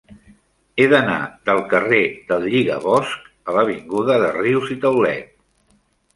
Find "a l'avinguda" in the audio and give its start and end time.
3.53-4.19